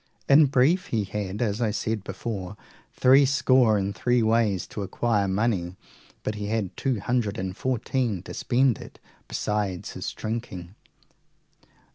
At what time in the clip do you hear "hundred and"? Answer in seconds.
6.99-7.55